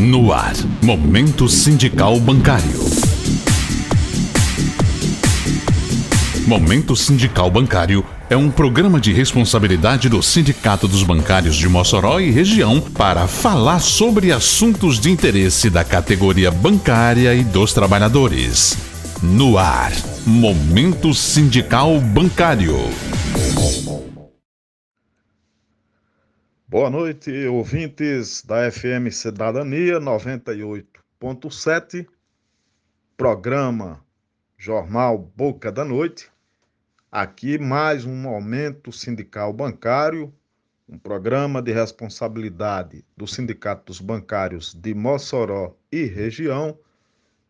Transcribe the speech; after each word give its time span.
No 0.00 0.32
ar, 0.32 0.54
Momento 0.80 1.46
Sindical 1.46 2.18
Bancário. 2.20 2.80
Momento 6.46 6.96
Sindical 6.96 7.50
Bancário 7.50 8.02
é 8.30 8.34
um 8.34 8.50
programa 8.50 8.98
de 8.98 9.12
responsabilidade 9.12 10.08
do 10.08 10.22
Sindicato 10.22 10.88
dos 10.88 11.02
Bancários 11.02 11.54
de 11.54 11.68
Mossoró 11.68 12.18
e 12.18 12.30
região 12.30 12.80
para 12.80 13.28
falar 13.28 13.80
sobre 13.80 14.32
assuntos 14.32 14.98
de 14.98 15.10
interesse 15.10 15.68
da 15.68 15.84
categoria 15.84 16.50
bancária 16.50 17.34
e 17.34 17.44
dos 17.44 17.74
trabalhadores. 17.74 18.78
No 19.22 19.58
ar, 19.58 19.92
Momento 20.24 21.12
Sindical 21.12 22.00
Bancário. 22.00 22.78
Boa 26.70 26.88
noite, 26.88 27.46
ouvintes 27.48 28.42
da 28.42 28.70
FM 28.70 29.10
Cidadania 29.10 29.98
98.7, 29.98 32.06
programa 33.16 34.00
Jornal 34.56 35.18
Boca 35.18 35.72
da 35.72 35.84
Noite. 35.84 36.30
Aqui 37.10 37.58
mais 37.58 38.04
um 38.04 38.14
momento 38.14 38.92
sindical 38.92 39.52
bancário, 39.52 40.32
um 40.88 40.96
programa 40.96 41.60
de 41.60 41.72
responsabilidade 41.72 43.04
do 43.16 43.26
Sindicato 43.26 43.86
dos 43.86 44.00
Bancários 44.00 44.72
de 44.72 44.94
Mossoró 44.94 45.74
e 45.90 46.04
região, 46.04 46.78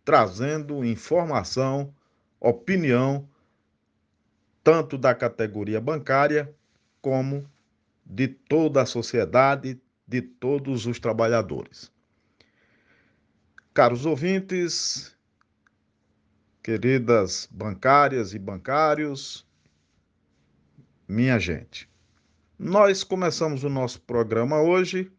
trazendo 0.03 0.83
informação, 0.83 1.93
opinião, 2.41 3.29
tanto 4.65 4.97
da 4.97 5.15
categoria 5.15 5.79
bancária 5.79 6.51
como 7.03 7.47
de 8.13 8.27
toda 8.27 8.83
a 8.83 8.87
sociedade, 8.87 9.81
de 10.05 10.21
todos 10.21 10.85
os 10.85 10.99
trabalhadores. 10.99 11.93
Caros 13.73 14.05
ouvintes, 14.05 15.17
queridas 16.61 17.49
bancárias 17.49 18.35
e 18.35 18.39
bancários, 18.39 19.47
minha 21.07 21.39
gente, 21.39 21.89
nós 22.59 23.05
começamos 23.05 23.63
o 23.63 23.69
nosso 23.69 24.01
programa 24.01 24.61
hoje 24.61 25.11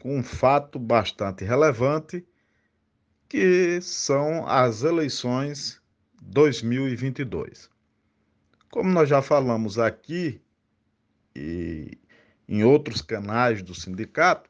com 0.00 0.18
um 0.18 0.22
fato 0.22 0.78
bastante 0.78 1.44
relevante, 1.44 2.26
que 3.28 3.82
são 3.82 4.46
as 4.48 4.82
eleições 4.82 5.78
2022. 6.22 7.68
Como 8.70 8.90
nós 8.90 9.10
já 9.10 9.20
falamos 9.20 9.78
aqui 9.78 10.40
e 11.34 11.98
em 12.48 12.64
outros 12.64 13.02
canais 13.02 13.62
do 13.62 13.74
sindicato, 13.74 14.48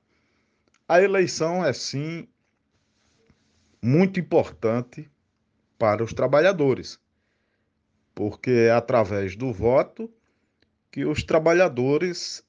a 0.88 1.02
eleição 1.02 1.64
é 1.64 1.72
sim 1.72 2.28
muito 3.82 4.18
importante 4.18 5.10
para 5.78 6.02
os 6.02 6.12
trabalhadores, 6.12 6.98
porque 8.14 8.50
é 8.50 8.70
através 8.70 9.36
do 9.36 9.52
voto 9.52 10.10
que 10.90 11.04
os 11.04 11.22
trabalhadores 11.22 12.44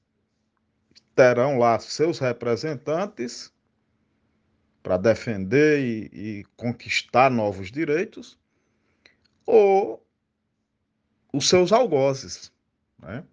terão 1.15 1.57
lá 1.57 1.77
seus 1.79 2.17
representantes 2.19 3.51
para 4.81 4.97
defender 4.97 5.79
e, 5.79 6.39
e, 6.39 6.43
conquistar 6.55 7.29
novos 7.29 7.69
direitos, 7.69 8.39
ou 9.45 10.03
os 11.33 11.49
seus 11.49 11.71
algozes. 11.71 12.51
Né? 12.97 13.23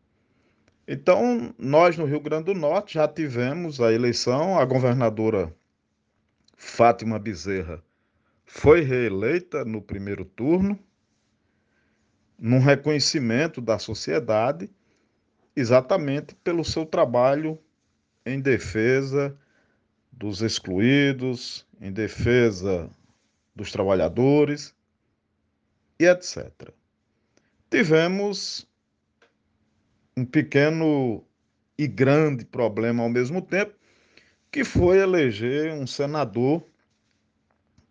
Então, 0.89 1.53
nós 1.59 1.97
no 1.97 2.05
Rio 2.05 2.21
Grande 2.21 2.45
do 2.45 2.55
Norte 2.55 2.95
já 2.95 3.09
tivemos 3.09 3.81
a 3.81 3.93
eleição, 3.93 4.59
a 4.59 4.65
governadora 4.65 5.53
Fátima 6.57 7.19
Bezerra 7.19 7.83
foi 8.45 8.83
reeleita 8.83 9.65
no 9.65 9.83
primeiro 9.83 10.25
turno, 10.25 10.79
num 12.39 12.61
reconhecimento 12.61 13.61
da 13.61 13.79
sociedade, 13.79 14.71
exatamente 15.57 16.35
pelo 16.37 16.65
seu 16.65 16.87
trabalho 16.87 17.59
em 18.25 18.41
defesa 18.41 19.37
dos 20.13 20.41
excluídos, 20.41 21.67
em 21.81 21.93
defesa 21.93 22.89
dos 23.55 23.73
trabalhadores 23.73 24.75
e 25.99 26.05
etc. 26.07 26.71
Tivemos 27.69 28.69
um 30.17 30.25
pequeno 30.25 31.23
e 31.77 31.87
grande 31.87 32.45
problema 32.45 33.03
ao 33.03 33.09
mesmo 33.09 33.43
tempo, 33.43 33.75
que 34.51 34.65
foi 34.65 34.99
eleger 34.99 35.73
um 35.75 35.87
senador 35.87 36.67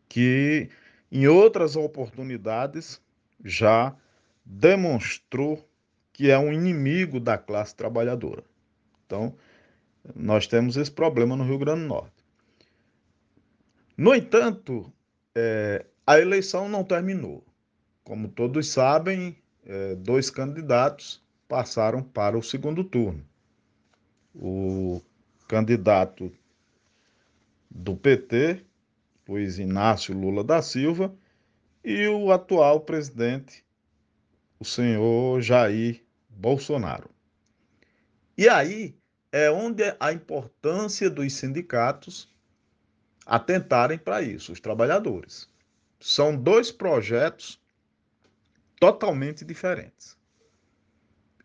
que, 0.09 0.69
em 1.11 1.27
outras 1.27 1.75
oportunidades, 1.75 2.99
já 3.43 3.95
demonstrou 4.43 5.63
que 6.11 6.31
é 6.31 6.39
um 6.39 6.51
inimigo 6.51 7.19
da 7.19 7.37
classe 7.37 7.75
trabalhadora. 7.75 8.43
Então, 9.05 9.35
nós 10.15 10.47
temos 10.47 10.77
esse 10.77 10.91
problema 10.91 11.35
no 11.35 11.43
Rio 11.43 11.59
Grande 11.59 11.81
do 11.81 11.87
Norte. 11.87 12.25
No 13.97 14.15
entanto, 14.15 14.91
é, 15.35 15.85
a 16.07 16.19
eleição 16.19 16.67
não 16.67 16.83
terminou. 16.83 17.43
Como 18.03 18.27
todos 18.29 18.71
sabem, 18.71 19.37
é, 19.65 19.95
dois 19.95 20.29
candidatos 20.29 21.24
passaram 21.47 22.03
para 22.03 22.37
o 22.37 22.43
segundo 22.43 22.83
turno. 22.83 23.25
O 24.33 25.01
candidato 25.47 26.31
do 27.69 27.95
PT, 27.95 28.63
Luiz 29.27 29.59
Inácio 29.59 30.17
Lula 30.17 30.43
da 30.43 30.61
Silva, 30.61 31.15
e 31.83 32.07
o 32.07 32.31
atual 32.31 32.81
presidente, 32.81 33.63
o 34.59 34.65
senhor 34.65 35.41
Jair 35.41 36.03
Bolsonaro. 36.29 37.09
E 38.37 38.49
aí 38.49 38.95
é 39.31 39.49
onde 39.51 39.83
a 39.99 40.11
importância 40.11 41.09
dos 41.09 41.33
sindicatos 41.33 42.33
atentarem 43.25 43.97
para 43.97 44.21
isso, 44.21 44.51
os 44.51 44.59
trabalhadores. 44.59 45.49
São 45.99 46.35
dois 46.35 46.71
projetos 46.71 47.59
totalmente 48.79 49.43
diferentes. 49.43 50.17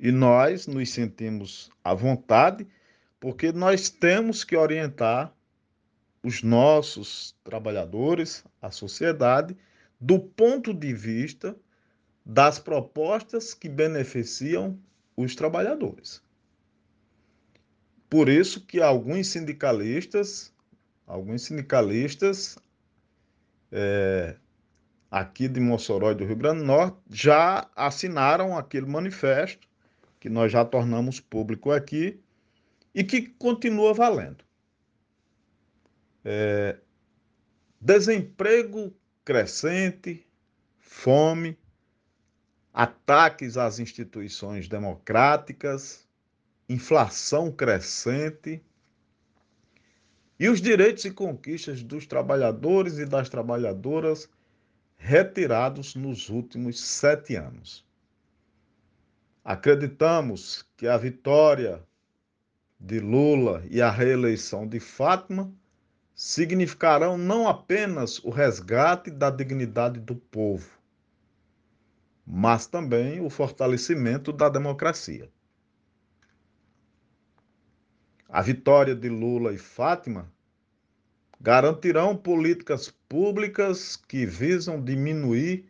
E 0.02 0.10
nós 0.10 0.66
nos 0.66 0.88
sentimos 0.88 1.70
à 1.84 1.92
vontade, 1.92 2.66
porque 3.20 3.52
nós 3.52 3.90
temos 3.90 4.42
que 4.42 4.56
orientar 4.56 5.30
os 6.22 6.42
nossos 6.42 7.36
trabalhadores, 7.44 8.42
a 8.62 8.70
sociedade, 8.70 9.54
do 10.00 10.18
ponto 10.18 10.72
de 10.72 10.94
vista 10.94 11.54
das 12.24 12.58
propostas 12.58 13.52
que 13.52 13.68
beneficiam 13.68 14.78
os 15.14 15.36
trabalhadores. 15.36 16.22
Por 18.08 18.30
isso 18.30 18.64
que 18.64 18.80
alguns 18.80 19.28
sindicalistas, 19.28 20.50
alguns 21.06 21.42
sindicalistas 21.42 22.58
é, 23.70 24.34
aqui 25.10 25.46
de 25.46 25.60
Mossoró 25.60 26.10
e 26.12 26.14
do 26.14 26.24
Rio 26.24 26.36
Grande 26.36 26.60
do 26.60 26.66
Norte 26.66 26.96
já 27.10 27.70
assinaram 27.76 28.56
aquele 28.56 28.86
manifesto 28.86 29.69
que 30.20 30.28
nós 30.28 30.52
já 30.52 30.64
tornamos 30.64 31.18
público 31.18 31.72
aqui 31.72 32.20
e 32.94 33.02
que 33.02 33.22
continua 33.22 33.94
valendo. 33.94 34.44
É, 36.22 36.78
desemprego 37.80 38.94
crescente, 39.24 40.26
fome, 40.78 41.58
ataques 42.72 43.56
às 43.56 43.78
instituições 43.78 44.68
democráticas, 44.68 46.06
inflação 46.68 47.50
crescente 47.50 48.62
e 50.38 50.48
os 50.48 50.60
direitos 50.60 51.04
e 51.06 51.10
conquistas 51.10 51.82
dos 51.82 52.06
trabalhadores 52.06 52.98
e 52.98 53.06
das 53.06 53.30
trabalhadoras 53.30 54.28
retirados 54.98 55.94
nos 55.94 56.28
últimos 56.28 56.78
sete 56.78 57.36
anos. 57.36 57.88
Acreditamos 59.44 60.68
que 60.76 60.86
a 60.86 60.96
vitória 60.98 61.82
de 62.78 63.00
Lula 63.00 63.64
e 63.70 63.80
a 63.80 63.90
reeleição 63.90 64.66
de 64.66 64.78
Fátima 64.78 65.52
significarão 66.14 67.16
não 67.16 67.48
apenas 67.48 68.18
o 68.18 68.28
resgate 68.28 69.10
da 69.10 69.30
dignidade 69.30 69.98
do 69.98 70.14
povo, 70.14 70.70
mas 72.26 72.66
também 72.66 73.20
o 73.20 73.30
fortalecimento 73.30 74.30
da 74.30 74.50
democracia. 74.50 75.30
A 78.28 78.42
vitória 78.42 78.94
de 78.94 79.08
Lula 79.08 79.54
e 79.54 79.58
Fátima 79.58 80.30
garantirão 81.40 82.14
políticas 82.14 82.90
públicas 83.08 83.96
que 83.96 84.26
visam 84.26 84.84
diminuir 84.84 85.69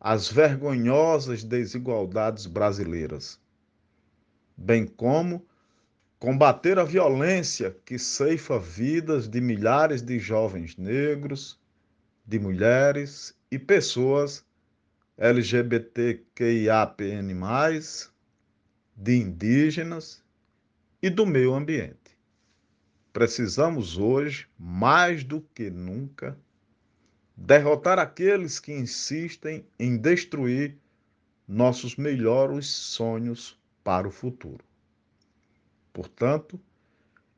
as 0.00 0.28
vergonhosas 0.28 1.44
desigualdades 1.44 2.46
brasileiras, 2.46 3.38
bem 4.56 4.86
como 4.86 5.46
combater 6.18 6.78
a 6.78 6.84
violência 6.84 7.76
que 7.84 7.98
ceifa 7.98 8.58
vidas 8.58 9.28
de 9.28 9.42
milhares 9.42 10.00
de 10.00 10.18
jovens 10.18 10.74
negros, 10.76 11.60
de 12.26 12.38
mulheres 12.38 13.36
e 13.50 13.58
pessoas 13.58 14.42
LGBTQIAPN+, 15.18 16.24
de 18.96 19.16
indígenas 19.16 20.24
e 21.02 21.10
do 21.10 21.26
meio 21.26 21.52
ambiente. 21.54 22.18
Precisamos 23.12 23.98
hoje, 23.98 24.48
mais 24.58 25.24
do 25.24 25.42
que 25.54 25.68
nunca, 25.68 26.38
derrotar 27.40 27.98
aqueles 27.98 28.60
que 28.60 28.70
insistem 28.70 29.64
em 29.78 29.96
destruir 29.96 30.76
nossos 31.48 31.96
melhores 31.96 32.66
sonhos 32.66 33.58
para 33.82 34.06
o 34.06 34.10
futuro. 34.10 34.62
Portanto, 35.90 36.60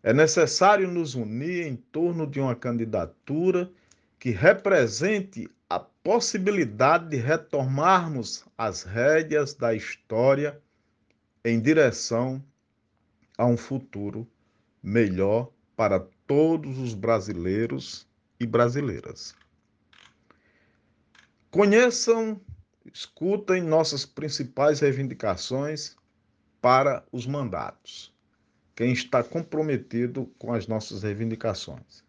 é 0.02 0.12
necessário 0.12 0.90
nos 0.90 1.14
unir 1.14 1.68
em 1.68 1.76
torno 1.76 2.26
de 2.26 2.40
uma 2.40 2.56
candidatura 2.56 3.70
que 4.18 4.30
represente 4.30 5.48
a 5.70 5.78
possibilidade 5.78 7.08
de 7.08 7.16
retomarmos 7.16 8.44
as 8.58 8.82
rédeas 8.82 9.54
da 9.54 9.72
história 9.72 10.60
em 11.44 11.60
direção 11.60 12.42
a 13.38 13.46
um 13.46 13.56
futuro 13.56 14.26
melhor 14.82 15.48
para 15.76 16.00
todos 16.26 16.76
os 16.78 16.92
brasileiros 16.92 18.06
e 18.40 18.46
brasileiras. 18.46 19.40
Conheçam, 21.52 22.40
escutem 22.94 23.62
nossas 23.62 24.06
principais 24.06 24.80
reivindicações 24.80 25.94
para 26.62 27.04
os 27.12 27.26
mandatos. 27.26 28.10
Quem 28.74 28.90
está 28.90 29.22
comprometido 29.22 30.32
com 30.38 30.54
as 30.54 30.66
nossas 30.66 31.02
reivindicações. 31.02 32.02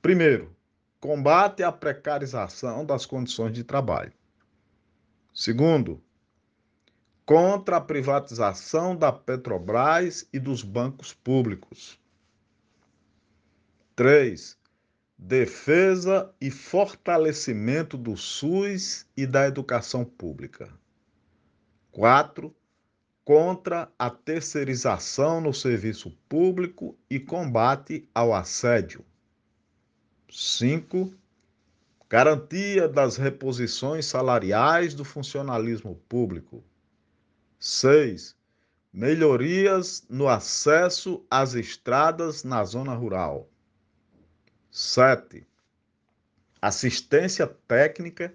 Primeiro, 0.00 0.56
combate 1.00 1.64
à 1.64 1.72
precarização 1.72 2.86
das 2.86 3.04
condições 3.04 3.52
de 3.52 3.64
trabalho. 3.64 4.12
Segundo, 5.34 6.00
contra 7.26 7.78
a 7.78 7.80
privatização 7.80 8.94
da 8.94 9.10
Petrobras 9.10 10.24
e 10.32 10.38
dos 10.38 10.62
bancos 10.62 11.12
públicos. 11.12 11.98
3. 13.96 14.56
Defesa 15.22 16.34
e 16.40 16.50
fortalecimento 16.50 17.98
do 17.98 18.16
SUS 18.16 19.06
e 19.14 19.26
da 19.26 19.46
educação 19.46 20.02
pública. 20.02 20.72
4. 21.92 22.56
Contra 23.22 23.92
a 23.98 24.08
terceirização 24.08 25.38
no 25.38 25.52
serviço 25.52 26.10
público 26.26 26.98
e 27.08 27.20
combate 27.20 28.08
ao 28.14 28.32
assédio. 28.32 29.04
5 30.30 31.12
garantia 32.08 32.88
das 32.88 33.18
reposições 33.18 34.06
salariais 34.06 34.94
do 34.94 35.04
funcionalismo 35.04 35.96
público. 36.08 36.64
6. 37.58 38.34
Melhorias 38.90 40.02
no 40.08 40.26
acesso 40.28 41.22
às 41.30 41.52
estradas 41.52 42.42
na 42.42 42.64
zona 42.64 42.94
rural. 42.94 43.50
7. 44.70 45.46
Assistência 46.62 47.46
técnica 47.46 48.34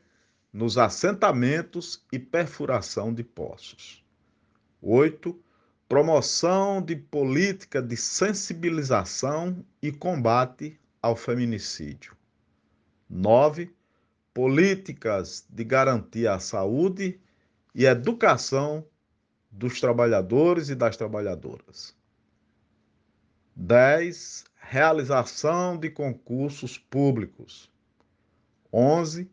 nos 0.51 0.77
assentamentos 0.77 2.03
e 2.11 2.19
perfuração 2.19 3.13
de 3.13 3.23
poços. 3.23 4.03
8. 4.81 5.37
Promoção 5.87 6.81
de 6.81 6.95
política 6.95 7.81
de 7.81 7.95
sensibilização 7.95 9.63
e 9.81 9.91
combate 9.91 10.79
ao 11.01 11.15
feminicídio. 11.15 12.15
9. 13.09 13.73
Políticas 14.33 15.45
de 15.49 15.63
garantia 15.63 16.33
à 16.33 16.39
saúde 16.39 17.19
e 17.73 17.85
educação 17.85 18.85
dos 19.51 19.79
trabalhadores 19.79 20.69
e 20.69 20.75
das 20.75 20.97
trabalhadoras. 20.97 21.95
10. 23.55 24.45
Realização 24.67 25.77
de 25.77 25.91
concursos 25.91 26.75
públicos. 26.75 27.71
11. 28.73 29.29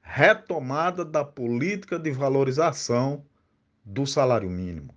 Retomada 0.00 1.04
da 1.04 1.22
política 1.22 1.98
de 1.98 2.10
valorização 2.10 3.22
do 3.84 4.06
salário 4.06 4.48
mínimo. 4.48 4.94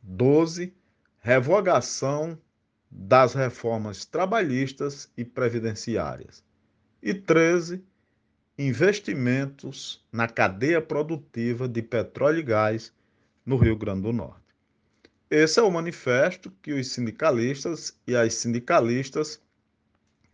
12. 0.00 0.72
Revogação 1.18 2.38
das 2.88 3.34
reformas 3.34 4.04
trabalhistas 4.04 5.10
e 5.16 5.24
previdenciárias. 5.24 6.44
E 7.02 7.12
13. 7.12 7.84
Investimentos 8.56 10.06
na 10.12 10.28
cadeia 10.28 10.80
produtiva 10.80 11.66
de 11.68 11.82
petróleo 11.82 12.38
e 12.38 12.42
gás 12.44 12.94
no 13.44 13.56
Rio 13.56 13.76
Grande 13.76 14.02
do 14.02 14.12
Norte. 14.12 14.43
Esse 15.30 15.58
é 15.58 15.62
o 15.62 15.70
manifesto 15.70 16.50
que 16.62 16.72
os 16.72 16.92
sindicalistas 16.92 17.98
e 18.06 18.14
as 18.14 18.34
sindicalistas 18.34 19.40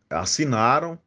assinaram 0.08 0.98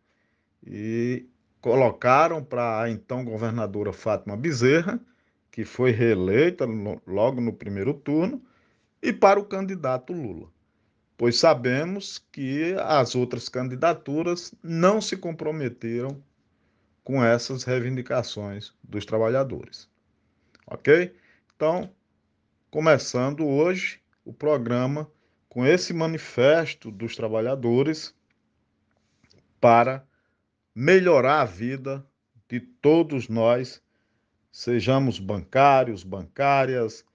e 0.65 1.25
colocaram 1.59 2.43
para 2.43 2.81
a 2.81 2.89
então 2.89 3.23
governadora 3.23 3.93
Fátima 3.93 4.35
Bezerra, 4.37 4.99
que 5.51 5.65
foi 5.65 5.91
reeleita 5.91 6.65
logo 7.05 7.39
no 7.39 7.53
primeiro 7.53 7.93
turno, 7.93 8.41
e 9.01 9.11
para 9.11 9.39
o 9.39 9.45
candidato 9.45 10.13
Lula. 10.13 10.49
Pois 11.17 11.37
sabemos 11.37 12.25
que 12.31 12.73
as 12.79 13.15
outras 13.15 13.47
candidaturas 13.49 14.53
não 14.63 14.99
se 14.99 15.15
comprometeram 15.15 16.21
com 17.03 17.23
essas 17.23 17.63
reivindicações 17.63 18.73
dos 18.83 19.05
trabalhadores. 19.05 19.89
Ok? 20.65 21.13
Então, 21.55 21.91
começando 22.73 23.45
hoje 23.45 23.99
o 24.25 24.33
programa 24.33 25.07
com 25.47 25.63
esse 25.63 25.93
manifesto 25.93 26.89
dos 26.89 27.15
trabalhadores 27.15 28.15
para 29.61 30.03
melhorar 30.73 31.41
a 31.41 31.45
vida 31.45 32.03
de 32.49 32.59
todos 32.59 33.29
nós, 33.29 33.79
sejamos 34.51 35.19
bancários, 35.19 36.03
bancárias, 36.03 37.05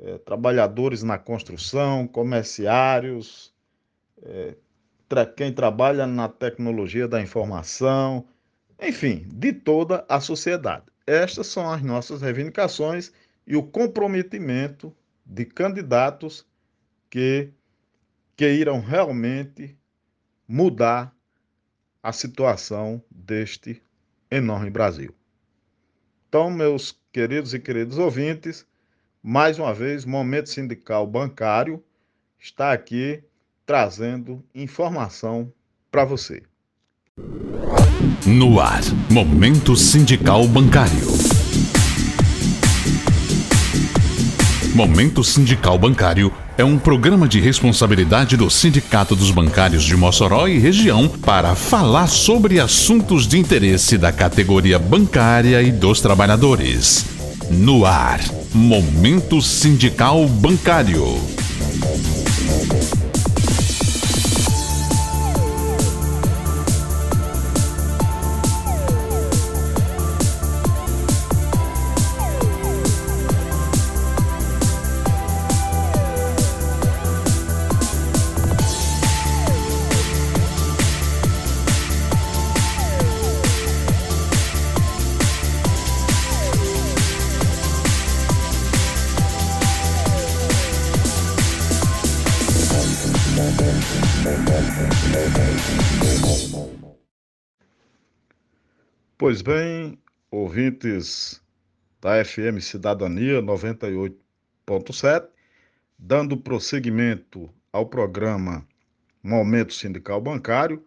eh, 0.00 0.18
trabalhadores 0.18 1.04
na 1.04 1.18
construção, 1.18 2.08
comerciários, 2.08 3.54
eh, 4.24 4.56
quem 5.36 5.52
trabalha 5.52 6.04
na 6.04 6.28
tecnologia 6.28 7.06
da 7.06 7.22
informação, 7.22 8.26
enfim, 8.82 9.24
de 9.32 9.52
toda 9.52 10.04
a 10.08 10.18
sociedade. 10.18 10.86
Estas 11.06 11.46
são 11.46 11.70
as 11.70 11.80
nossas 11.80 12.22
reivindicações 12.22 13.12
e 13.46 13.56
o 13.56 13.62
comprometimento 13.62 14.94
de 15.24 15.44
candidatos 15.44 16.46
que 17.08 17.50
queiram 18.36 18.80
realmente 18.80 19.76
mudar 20.46 21.14
a 22.02 22.12
situação 22.12 23.02
deste 23.10 23.82
enorme 24.30 24.70
Brasil. 24.70 25.14
Então, 26.28 26.50
meus 26.50 26.98
queridos 27.12 27.54
e 27.54 27.58
queridos 27.58 27.98
ouvintes, 27.98 28.66
mais 29.22 29.58
uma 29.58 29.72
vez, 29.72 30.04
Momento 30.04 30.50
Sindical 30.50 31.06
Bancário 31.06 31.82
está 32.38 32.72
aqui 32.72 33.24
trazendo 33.64 34.44
informação 34.54 35.52
para 35.90 36.04
você. 36.04 36.42
No 38.26 38.60
ar, 38.60 38.82
Momento 39.10 39.74
Sindical 39.74 40.46
Bancário. 40.46 41.15
Momento 44.76 45.24
Sindical 45.24 45.78
Bancário 45.78 46.30
é 46.58 46.62
um 46.62 46.78
programa 46.78 47.26
de 47.26 47.40
responsabilidade 47.40 48.36
do 48.36 48.50
Sindicato 48.50 49.16
dos 49.16 49.30
Bancários 49.30 49.82
de 49.82 49.96
Mossoró 49.96 50.46
e 50.46 50.58
região 50.58 51.08
para 51.08 51.54
falar 51.54 52.08
sobre 52.08 52.60
assuntos 52.60 53.26
de 53.26 53.38
interesse 53.38 53.96
da 53.96 54.12
categoria 54.12 54.78
bancária 54.78 55.62
e 55.62 55.72
dos 55.72 56.02
trabalhadores. 56.02 57.06
No 57.50 57.86
ar, 57.86 58.20
Momento 58.52 59.40
Sindical 59.40 60.28
Bancário. 60.28 61.22
Pois 99.26 99.42
bem, 99.42 99.98
ouvintes 100.30 101.42
da 102.00 102.24
FM 102.24 102.60
Cidadania 102.60 103.42
98.7, 103.42 105.26
dando 105.98 106.36
prosseguimento 106.36 107.52
ao 107.72 107.86
programa 107.86 108.64
Momento 109.20 109.74
Sindical 109.74 110.20
Bancário, 110.20 110.80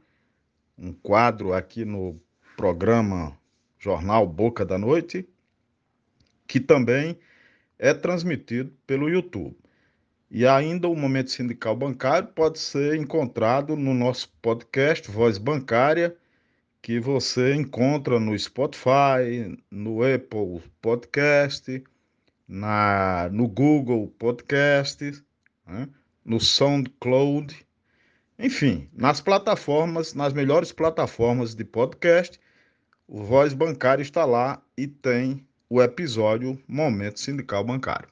um 0.77 0.93
quadro 0.93 1.51
aqui 1.51 1.83
no 1.83 2.17
programa 2.55 3.37
Jornal 3.77 4.25
Boca 4.25 4.65
da 4.65 4.77
Noite, 4.77 5.27
que 6.47 6.61
também 6.61 7.19
é 7.77 7.93
transmitido 7.93 8.71
pelo 8.87 9.09
YouTube. 9.09 9.57
E 10.31 10.47
ainda 10.47 10.87
o 10.87 10.95
Momento 10.95 11.29
Sindical 11.29 11.75
Bancário 11.75 12.29
pode 12.29 12.57
ser 12.57 12.95
encontrado 12.95 13.75
no 13.75 13.93
nosso 13.93 14.29
podcast 14.41 15.11
Voz 15.11 15.37
Bancária 15.37 16.15
que 16.81 16.99
você 16.99 17.55
encontra 17.55 18.19
no 18.19 18.37
Spotify, 18.37 19.57
no 19.69 20.01
Apple 20.03 20.61
Podcast, 20.81 21.83
na, 22.47 23.29
no 23.31 23.47
Google 23.47 24.07
Podcast, 24.17 25.23
né? 25.67 25.87
no 26.23 26.39
SoundCloud, 26.39 27.55
enfim, 28.37 28.89
nas 28.93 29.19
plataformas, 29.19 30.13
nas 30.13 30.33
melhores 30.33 30.71
plataformas 30.71 31.53
de 31.53 31.65
podcast, 31.65 32.39
o 33.07 33.23
Voz 33.23 33.53
Bancário 33.53 34.01
está 34.01 34.23
lá 34.23 34.61
e 34.77 34.87
tem 34.87 35.45
o 35.69 35.81
episódio 35.81 36.61
Momento 36.67 37.19
Sindical 37.19 37.63
Bancário. 37.63 38.07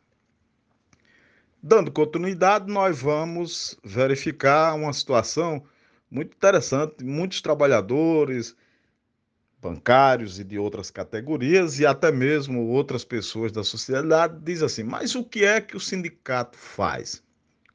Dando 1.62 1.92
continuidade, 1.92 2.72
nós 2.72 3.02
vamos 3.02 3.78
verificar 3.84 4.76
uma 4.76 4.94
situação 4.94 5.64
muito 6.10 6.36
interessante. 6.36 7.04
Muitos 7.04 7.42
trabalhadores, 7.42 8.56
bancários 9.62 10.40
e 10.40 10.44
de 10.44 10.58
outras 10.58 10.90
categorias, 10.90 11.80
e 11.80 11.86
até 11.86 12.12
mesmo 12.12 12.68
outras 12.68 13.04
pessoas 13.04 13.52
da 13.52 13.64
sociedade, 13.64 14.40
dizem 14.44 14.66
assim: 14.66 14.84
mas 14.84 15.16
o 15.16 15.24
que 15.24 15.44
é 15.44 15.60
que 15.60 15.76
o 15.76 15.80
sindicato 15.80 16.58
faz? 16.58 17.24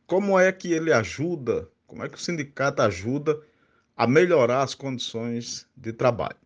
Como 0.07 0.39
é 0.39 0.51
que 0.53 0.73
ele 0.73 0.93
ajuda? 0.93 1.69
Como 1.87 2.05
é 2.05 2.09
que 2.09 2.17
o 2.17 2.21
sindicato 2.21 2.83
ajuda 2.83 3.41
a 3.97 4.07
melhorar 4.07 4.63
as 4.63 4.75
condições 4.75 5.67
de 5.77 5.93
trabalho? 5.93 6.37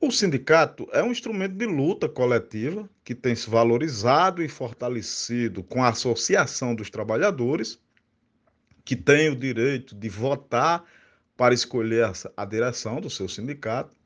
O 0.00 0.10
sindicato 0.10 0.88
é 0.92 1.02
um 1.02 1.10
instrumento 1.10 1.54
de 1.54 1.66
luta 1.66 2.08
coletiva 2.08 2.88
que 3.04 3.14
tem 3.14 3.34
se 3.34 3.50
valorizado 3.50 4.42
e 4.42 4.48
fortalecido 4.48 5.62
com 5.62 5.84
a 5.84 5.88
associação 5.88 6.74
dos 6.74 6.88
trabalhadores 6.88 7.78
que 8.84 8.96
tem 8.96 9.28
o 9.28 9.36
direito 9.36 9.94
de 9.94 10.08
votar 10.08 10.84
para 11.36 11.54
escolher 11.54 12.10
a 12.36 12.44
direção 12.44 13.00
do 13.00 13.08
seu 13.08 13.28
sindicato, 13.28 13.96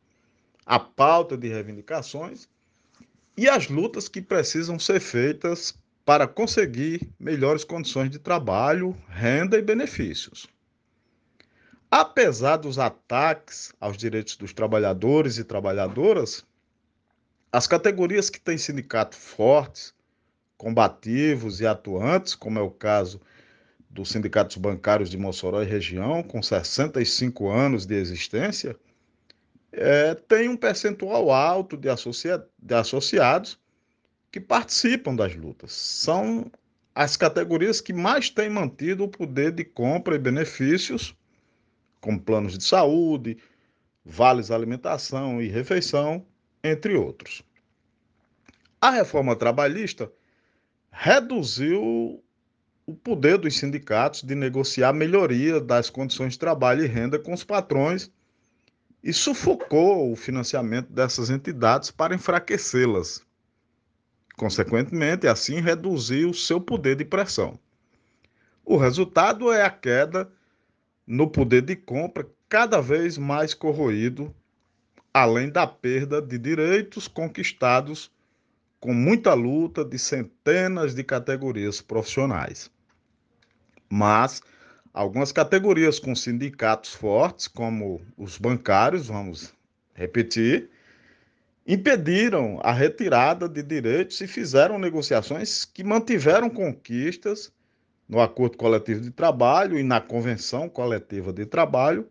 a 0.64 0.78
pauta 0.78 1.36
de 1.36 1.48
reivindicações 1.48 2.48
e 3.36 3.48
as 3.48 3.68
lutas 3.68 4.08
que 4.08 4.22
precisam 4.22 4.78
ser 4.78 5.00
feitas 5.00 5.74
para 6.04 6.28
conseguir 6.28 7.10
melhores 7.18 7.64
condições 7.64 8.10
de 8.10 8.18
trabalho, 8.18 8.96
renda 9.08 9.58
e 9.58 9.62
benefícios. 9.62 10.46
Apesar 11.90 12.56
dos 12.56 12.78
ataques 12.78 13.72
aos 13.80 13.96
direitos 13.96 14.36
dos 14.36 14.52
trabalhadores 14.52 15.38
e 15.38 15.44
trabalhadoras, 15.44 16.44
as 17.52 17.66
categorias 17.66 18.28
que 18.28 18.40
têm 18.40 18.58
sindicatos 18.58 19.18
fortes, 19.18 19.94
combativos 20.56 21.60
e 21.60 21.66
atuantes, 21.66 22.34
como 22.34 22.58
é 22.58 22.62
o 22.62 22.70
caso 22.70 23.20
dos 23.94 24.10
sindicatos 24.10 24.56
bancários 24.56 25.08
de 25.08 25.16
Mossoró 25.16 25.62
e 25.62 25.66
região, 25.66 26.20
com 26.20 26.42
65 26.42 27.48
anos 27.48 27.86
de 27.86 27.94
existência, 27.94 28.76
é, 29.70 30.14
tem 30.14 30.48
um 30.48 30.56
percentual 30.56 31.30
alto 31.30 31.76
de, 31.76 31.88
associa 31.88 32.44
de 32.58 32.74
associados 32.74 33.56
que 34.32 34.40
participam 34.40 35.14
das 35.14 35.36
lutas. 35.36 35.72
São 35.72 36.50
as 36.92 37.16
categorias 37.16 37.80
que 37.80 37.92
mais 37.92 38.28
têm 38.28 38.50
mantido 38.50 39.04
o 39.04 39.08
poder 39.08 39.52
de 39.52 39.64
compra 39.64 40.16
e 40.16 40.18
benefícios, 40.18 41.16
como 42.00 42.20
planos 42.20 42.58
de 42.58 42.64
saúde, 42.64 43.38
vales 44.04 44.50
alimentação 44.50 45.40
e 45.40 45.46
refeição, 45.46 46.26
entre 46.64 46.94
outros. 46.96 47.42
A 48.80 48.90
reforma 48.90 49.36
trabalhista 49.36 50.10
reduziu 50.90 52.23
o 52.86 52.94
poder 52.94 53.38
dos 53.38 53.56
sindicatos 53.56 54.22
de 54.22 54.34
negociar 54.34 54.92
melhoria 54.92 55.60
das 55.60 55.88
condições 55.88 56.34
de 56.34 56.38
trabalho 56.38 56.84
e 56.84 56.86
renda 56.86 57.18
com 57.18 57.32
os 57.32 57.42
patrões 57.42 58.10
e 59.02 59.12
sufocou 59.12 60.12
o 60.12 60.16
financiamento 60.16 60.90
dessas 60.92 61.30
entidades 61.30 61.90
para 61.90 62.14
enfraquecê-las. 62.14 63.22
Consequentemente, 64.36 65.26
assim 65.26 65.60
reduziu 65.60 66.30
o 66.30 66.34
seu 66.34 66.60
poder 66.60 66.96
de 66.96 67.04
pressão. 67.04 67.58
O 68.64 68.76
resultado 68.76 69.52
é 69.52 69.62
a 69.62 69.70
queda 69.70 70.30
no 71.06 71.28
poder 71.28 71.62
de 71.62 71.76
compra 71.76 72.26
cada 72.48 72.80
vez 72.80 73.16
mais 73.18 73.54
corroído, 73.54 74.34
além 75.12 75.50
da 75.50 75.66
perda 75.66 76.20
de 76.20 76.38
direitos 76.38 77.06
conquistados 77.06 78.10
com 78.80 78.92
muita 78.92 79.32
luta 79.32 79.84
de 79.84 79.98
centenas 79.98 80.94
de 80.94 81.04
categorias 81.04 81.80
profissionais. 81.80 82.70
Mas 83.96 84.42
algumas 84.92 85.30
categorias 85.30 86.00
com 86.00 86.16
sindicatos 86.16 86.92
fortes, 86.92 87.46
como 87.46 88.02
os 88.18 88.36
bancários, 88.38 89.06
vamos 89.06 89.54
repetir, 89.94 90.68
impediram 91.64 92.58
a 92.64 92.72
retirada 92.72 93.48
de 93.48 93.62
direitos 93.62 94.20
e 94.20 94.26
fizeram 94.26 94.80
negociações 94.80 95.64
que 95.64 95.84
mantiveram 95.84 96.50
conquistas 96.50 97.52
no 98.08 98.20
acordo 98.20 98.56
coletivo 98.56 99.00
de 99.00 99.12
trabalho 99.12 99.78
e 99.78 99.84
na 99.84 100.00
convenção 100.00 100.68
coletiva 100.68 101.32
de 101.32 101.46
trabalho, 101.46 102.08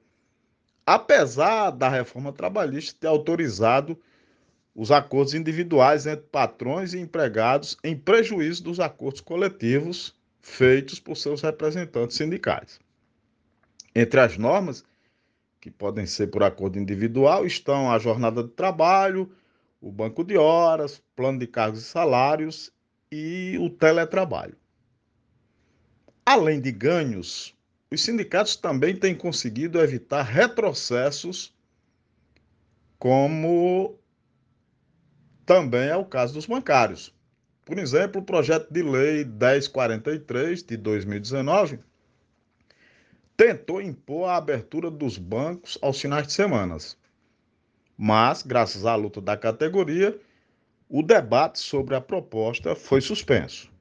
apesar 0.86 1.70
da 1.70 1.90
reforma 1.90 2.32
trabalhista 2.32 2.98
ter 2.98 3.08
autorizado 3.08 4.00
os 4.74 4.90
acordos 4.90 5.34
individuais 5.34 6.08
entre 6.08 6.28
patrões 6.32 6.94
e 6.94 7.00
empregados 7.02 7.76
em 7.84 7.94
prejuízo 7.94 8.64
dos 8.64 8.80
acordos 8.80 9.20
coletivos 9.20 10.16
feitos 10.44 11.00
por 11.00 11.16
seus 11.16 11.42
representantes 11.42 12.18
sindicais. 12.18 12.80
Entre 13.96 14.20
as 14.20 14.38
normas, 14.38 14.84
que 15.60 15.72
podem 15.72 16.06
ser 16.06 16.28
por 16.28 16.44
acordo 16.44 16.78
individual, 16.78 17.46
estão 17.48 17.90
a 17.90 17.98
jornada 17.98 18.44
de 18.44 18.50
trabalho, 18.50 19.32
o 19.82 19.92
banco 19.92 20.24
de 20.24 20.38
horas, 20.38 21.02
plano 21.16 21.40
de 21.40 21.48
cargos 21.48 21.80
e 21.80 21.84
salários 21.84 22.72
e 23.12 23.58
o 23.60 23.70
teletrabalho. 23.70 24.58
Além 26.26 26.60
de 26.60 26.72
ganhos, 26.72 27.56
os 27.90 28.02
sindicatos 28.02 28.56
também 28.56 28.96
têm 28.96 29.16
conseguido 29.16 29.80
evitar 29.80 30.24
retrocessos, 30.24 31.54
como 33.00 33.98
também 35.46 35.88
é 35.90 35.96
o 35.96 36.06
caso 36.06 36.34
dos 36.34 36.46
bancários. 36.46 37.13
Por 37.66 37.80
exemplo, 37.80 38.22
o 38.22 38.26
projeto 38.26 38.72
de 38.72 38.82
lei 38.82 39.24
1043 39.24 40.64
de 40.64 40.78
2019 40.78 41.80
tentou 43.38 43.82
impor 43.82 44.30
a 44.30 44.38
abertura 44.38 44.92
dos 44.92 45.18
bancos 45.18 45.78
aos 45.82 46.00
finais 46.00 46.28
de 46.28 46.34
semana. 46.34 46.78
Mas, 47.98 48.44
graças 48.44 48.86
à 48.86 48.96
luta 48.96 49.22
da 49.22 49.38
categoria, 49.38 50.20
o 50.90 51.02
debate 51.02 51.60
sobre 51.60 51.96
a 51.96 52.02
proposta 52.02 52.76
foi 52.76 53.02
suspenso. 53.02 53.72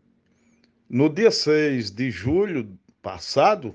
No 0.88 1.08
dia 1.08 1.30
6 1.30 1.90
de 1.90 2.10
julho 2.10 2.78
passado, 3.02 3.74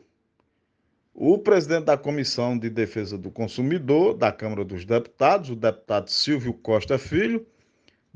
o 1.13 1.37
presidente 1.37 1.85
da 1.85 1.97
Comissão 1.97 2.57
de 2.57 2.69
Defesa 2.69 3.17
do 3.17 3.31
Consumidor 3.31 4.13
da 4.13 4.31
Câmara 4.31 4.63
dos 4.63 4.85
Deputados, 4.85 5.49
o 5.49 5.55
deputado 5.55 6.09
Silvio 6.09 6.53
Costa 6.53 6.97
Filho, 6.97 7.45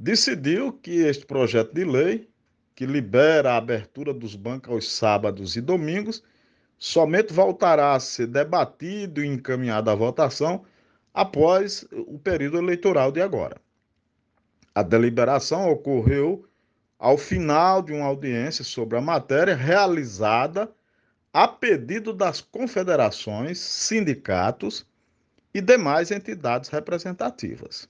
decidiu 0.02 0.74
que 0.74 1.04
este 1.06 1.28
projeto 1.28 1.76
de 1.76 1.86
lei, 1.86 2.28
que 2.74 2.88
libera 2.88 3.54
a 3.54 3.58
abertura 3.58 4.12
dos 4.12 4.36
bancos 4.36 4.72
aos 4.72 4.92
sábados 4.92 5.56
e 5.56 5.62
domingos, 5.62 6.24
somente 6.76 7.32
voltará 7.32 7.94
a 7.94 8.00
ser 8.00 8.26
debatido 8.26 9.24
e 9.24 9.28
encaminhado 9.28 9.92
à 9.92 9.96
votação 9.96 10.66
após 11.14 11.86
o 11.92 12.18
período 12.18 12.58
eleitoral 12.58 13.12
de 13.12 13.22
agora. 13.22 13.58
A 14.74 14.82
deliberação 14.82 15.70
ocorreu 15.70 16.48
ao 16.98 17.16
final 17.16 17.84
de 17.84 17.94
uma 17.94 18.08
audiência 18.08 18.64
sobre 18.64 18.98
a 18.98 19.02
matéria 19.02 19.56
realizada 19.56 20.72
a 21.32 21.48
pedido 21.48 22.12
das 22.12 22.42
confederações, 22.42 23.60
sindicatos 23.60 24.84
e 25.54 25.62
demais 25.62 26.10
entidades 26.10 26.70
representativas. 26.70 27.88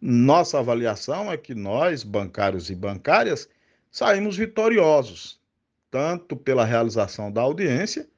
Nossa 0.00 0.58
avaliação 0.58 1.30
é 1.30 1.36
que 1.36 1.54
nós, 1.54 2.02
bancários 2.02 2.70
e 2.70 2.74
bancárias, 2.74 3.48
saímos 3.90 4.36
vitoriosos, 4.36 5.38
tanto 5.90 6.34
pela 6.34 6.64
realização 6.64 7.30
da 7.30 7.42
audiência, 7.42 8.08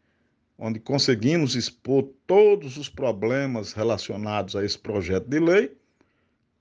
onde 0.57 0.79
conseguimos 0.79 1.57
expor 1.57 2.05
todos 2.25 2.77
os 2.77 2.89
problemas 2.89 3.73
relacionados 3.73 4.55
a 4.55 4.65
esse 4.65 4.79
projeto 4.79 5.27
de 5.27 5.41
lei, 5.41 5.77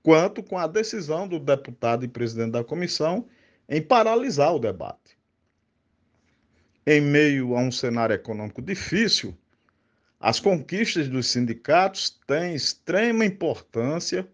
quanto 0.02 0.42
com 0.42 0.58
a 0.58 0.66
decisão 0.66 1.28
do 1.28 1.38
deputado 1.38 2.04
e 2.04 2.08
presidente 2.08 2.50
da 2.50 2.64
comissão 2.64 3.28
em 3.68 3.80
paralisar 3.80 4.52
o 4.52 4.58
debate. 4.58 5.16
Em 6.84 7.00
meio 7.00 7.56
a 7.56 7.60
um 7.60 7.70
cenário 7.70 8.14
econômico 8.14 8.60
difícil, 8.60 9.36
as 10.18 10.40
conquistas 10.40 11.08
dos 11.08 11.28
sindicatos 11.28 12.18
têm 12.26 12.56
extrema 12.56 13.24
importância 13.24 14.26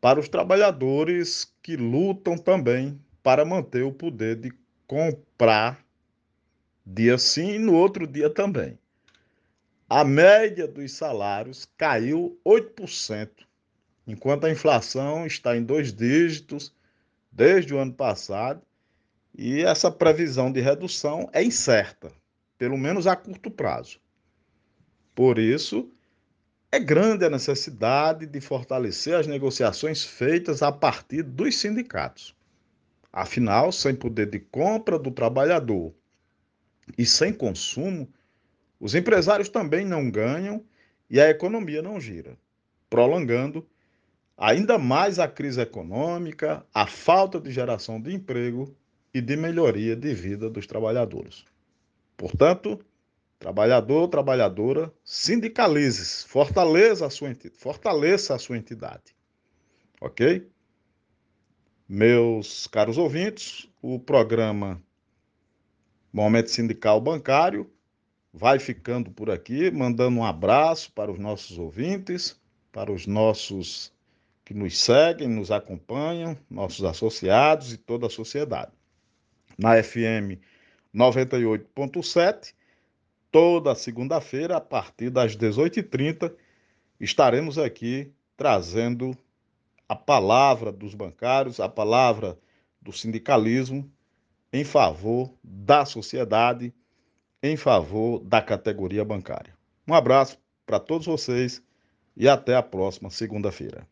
para 0.00 0.18
os 0.18 0.28
trabalhadores 0.28 1.52
que 1.62 1.76
lutam 1.76 2.38
também 2.38 3.00
para 3.22 3.44
manter 3.44 3.82
o 3.82 3.92
poder 3.92 4.36
de 4.36 4.52
comprar 4.86 5.84
dia 6.84 7.18
sim 7.18 7.52
e 7.52 7.58
no 7.58 7.74
outro 7.74 8.06
dia 8.06 8.30
também. 8.30 8.78
A 9.88 10.04
média 10.04 10.66
dos 10.66 10.92
salários 10.92 11.68
caiu 11.76 12.40
8%, 12.44 13.28
enquanto 14.06 14.44
a 14.44 14.50
inflação 14.50 15.26
está 15.26 15.56
em 15.56 15.62
dois 15.62 15.92
dígitos 15.92 16.74
desde 17.30 17.74
o 17.74 17.78
ano 17.78 17.92
passado, 17.92 18.62
e 19.36 19.62
essa 19.62 19.90
previsão 19.90 20.50
de 20.50 20.60
redução 20.60 21.28
é 21.32 21.42
incerta, 21.42 22.10
pelo 22.58 22.76
menos 22.76 23.06
a 23.06 23.14
curto 23.14 23.50
prazo. 23.50 24.00
Por 25.14 25.38
isso, 25.38 25.90
é 26.72 26.78
grande 26.78 27.24
a 27.24 27.30
necessidade 27.30 28.26
de 28.26 28.40
fortalecer 28.40 29.14
as 29.14 29.26
negociações 29.26 30.04
feitas 30.04 30.62
a 30.62 30.70
partir 30.70 31.22
dos 31.22 31.56
sindicatos. 31.56 32.34
Afinal, 33.12 33.72
sem 33.72 33.94
poder 33.94 34.26
de 34.26 34.38
compra 34.38 34.98
do 34.98 35.10
trabalhador 35.10 35.92
e 36.96 37.04
sem 37.04 37.32
consumo, 37.32 38.08
os 38.78 38.94
empresários 38.94 39.48
também 39.48 39.84
não 39.84 40.08
ganham 40.10 40.64
e 41.08 41.20
a 41.20 41.28
economia 41.28 41.82
não 41.82 42.00
gira, 42.00 42.38
prolongando 42.88 43.66
ainda 44.38 44.78
mais 44.78 45.18
a 45.18 45.26
crise 45.26 45.60
econômica, 45.60 46.64
a 46.72 46.86
falta 46.86 47.40
de 47.40 47.50
geração 47.50 48.00
de 48.00 48.14
emprego 48.14 48.74
e 49.12 49.20
de 49.20 49.36
melhoria 49.36 49.96
de 49.96 50.14
vida 50.14 50.48
dos 50.48 50.68
trabalhadores. 50.68 51.44
Portanto, 52.16 52.80
trabalhador, 53.40 54.06
trabalhadora, 54.06 54.92
sindicalize-se, 55.02 56.28
fortaleça 56.28 57.06
a 57.06 57.10
sua 57.10 57.30
entidade, 57.30 57.58
fortaleça 57.58 58.34
a 58.34 58.38
sua 58.38 58.58
entidade. 58.58 59.16
OK? 59.98 60.46
Meus 61.88 62.66
caros 62.66 62.98
ouvintes, 62.98 63.66
o 63.82 63.98
programa 63.98 64.80
Momento 66.12 66.50
Sindical 66.50 67.00
Bancário 67.00 67.68
vai 68.32 68.58
ficando 68.58 69.10
por 69.10 69.30
aqui, 69.30 69.70
mandando 69.70 70.18
um 70.18 70.24
abraço 70.24 70.92
para 70.92 71.10
os 71.10 71.18
nossos 71.18 71.58
ouvintes, 71.58 72.38
para 72.70 72.92
os 72.92 73.06
nossos 73.06 73.92
que 74.44 74.52
nos 74.52 74.78
seguem, 74.78 75.28
nos 75.28 75.50
acompanham, 75.50 76.36
nossos 76.48 76.84
associados 76.84 77.72
e 77.72 77.78
toda 77.78 78.06
a 78.06 78.10
sociedade. 78.10 78.72
Na 79.56 79.82
FM 79.82 80.38
98.7, 80.94 82.52
toda 83.30 83.74
segunda-feira, 83.74 84.56
a 84.56 84.60
partir 84.60 85.10
das 85.10 85.36
18h30, 85.36 86.34
estaremos 86.98 87.58
aqui 87.58 88.12
trazendo 88.36 89.16
a 89.88 89.96
palavra 89.96 90.70
dos 90.72 90.94
bancários, 90.94 91.60
a 91.60 91.68
palavra 91.68 92.38
do 92.80 92.92
sindicalismo 92.92 93.90
em 94.52 94.64
favor 94.64 95.32
da 95.42 95.84
sociedade, 95.84 96.74
em 97.42 97.56
favor 97.56 98.20
da 98.20 98.42
categoria 98.42 99.04
bancária. 99.04 99.54
Um 99.86 99.94
abraço 99.94 100.38
para 100.66 100.80
todos 100.80 101.06
vocês 101.06 101.62
e 102.16 102.28
até 102.28 102.56
a 102.56 102.62
próxima 102.62 103.10
segunda-feira. 103.10 103.86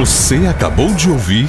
Você 0.00 0.46
acabou 0.46 0.94
de 0.94 1.10
ouvir 1.10 1.46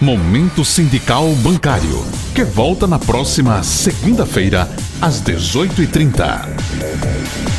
Momento 0.00 0.64
Sindical 0.64 1.28
Bancário, 1.42 2.02
que 2.34 2.42
volta 2.42 2.86
na 2.86 2.98
próxima 2.98 3.62
segunda-feira, 3.62 4.66
às 4.98 5.20
18h30. 5.20 7.51